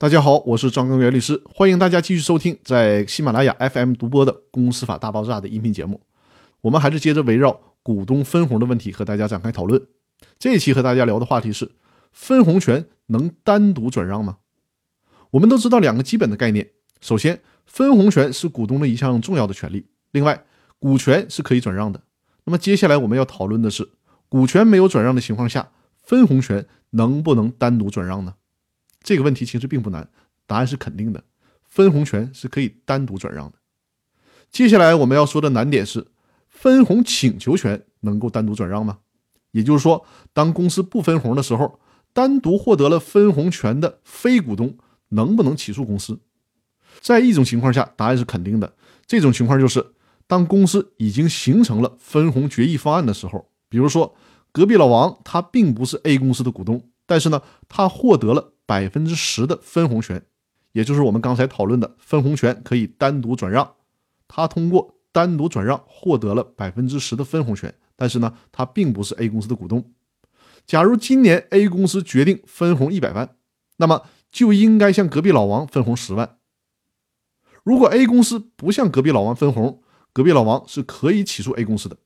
[0.00, 6.00] 大家好，我是张根源律师，欢迎大家继续收听在喜马拉雅 FM 独播的《公司法大爆炸》的音频节目。
[6.60, 9.88] 我们还是接着围绕股东分红的问题和大家展开讨论。
[10.38, 11.72] 这一期和大家聊的话题是：
[12.12, 14.36] 分红权能单独转让吗？
[15.32, 16.70] 我们都知道两个基本的概念，
[17.00, 19.80] 首先，分红权是股东的一项重要的权利；
[20.12, 20.44] 另外，
[20.78, 22.00] 股权是可以转让的。
[22.44, 23.90] 那么接下来我们要讨论的是，
[24.28, 28.34] 股权没有转让的情况下，分红权能不能单独转让呢？
[29.02, 30.08] 这个问题其实并不难，
[30.46, 31.24] 答案是肯定的，
[31.62, 33.58] 分红权是可以单独转让的。
[34.50, 36.08] 接下来我们要说的难点是，
[36.48, 38.98] 分红请求权能够单独转让吗？
[39.52, 41.80] 也就是说，当公司不分红的时候，
[42.12, 44.76] 单独获得了分红权的非股东
[45.10, 46.20] 能不能起诉公司？
[47.00, 48.74] 在一种情况下，答案是肯定的，
[49.06, 49.94] 这种情况就是
[50.26, 54.14] 当公司已经形成了分红决议方案的时候，比如说
[54.52, 58.52] 隔壁老王他并不是 A 公司的股东，但是呢，他获得了。
[58.68, 60.22] 百分之十的分红权，
[60.72, 63.76] 也就是我们刚才讨论的分红权可以单独转让。
[64.28, 69.90] 他通过单独转让获得了百分之十的分红权，但是呢，他并不是 A 公司的股东。
[70.66, 73.36] 假如今年 A 公司决定分红一百万，
[73.78, 76.36] 那么就应该向隔壁老王分红十万。
[77.64, 79.80] 如果 A 公司不向隔壁老王分红，
[80.12, 81.96] 隔壁老王是可以起诉 A 公司的。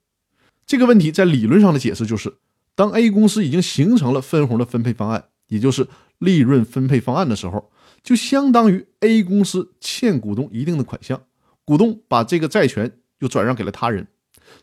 [0.65, 2.37] 这个问题在理论上的解释就是，
[2.77, 5.89] 当 A 公司已经形成了分红的分配方案，也就是。
[6.23, 11.20] 利润分配方案的时候，就相当于 A 公司欠股东一定的款项，
[11.65, 14.06] 股东把这个债权又转让给了他人，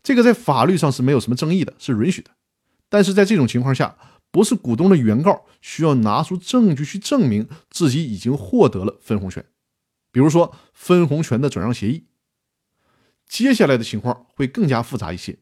[0.01, 2.31] 这个在法律上是没有什么争议的，是允许的。
[2.87, 3.97] 但是在这种情况下，
[4.31, 9.43] 不是股东的原告需要拿出证据去证明自己已经获得了分红权，
[10.13, 12.05] 比如说分红权的转让协议。
[13.27, 15.39] 接下来的情况会更加复杂一些，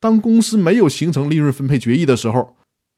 [0.00, 2.55] 当公司没有形成利润分配决议的时候。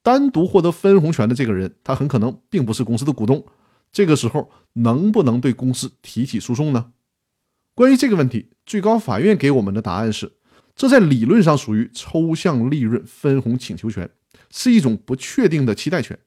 [0.09, 3.45] 单独获得分红权的这个人，他很可能并不是公司的股东。
[3.93, 6.93] 这个时候能不能对公司提起诉讼呢？
[7.75, 10.33] 关于这个问题，最高法院给我们的答案是：
[10.75, 14.09] 这在理论上属于抽象利润分红请求权，
[14.51, 16.19] 是一种不确定的期待权。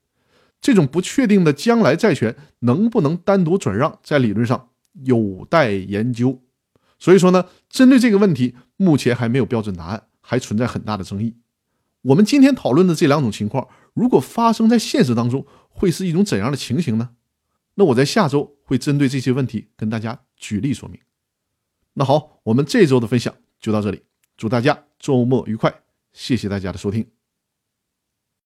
[0.61, 4.69] 这种不确定的将来债权能不能单独转让，在理论上
[5.05, 6.39] 有待研究。
[6.99, 11.33] 所以说呢，针对这个问题，目前还没有标准答案，还存在很大的争议。
[12.03, 17.11] 我们今天讨论的这两种情况，如果发生在现实当中，会是一种怎样的情形呢？
[17.75, 20.99] 那我在下周会针对这些问题跟大家举例说明。
[21.93, 24.01] 那好，我们这周的分享就到这里，
[24.35, 25.73] 祝大家周末愉快，
[26.11, 27.20] 谢谢大家的收听。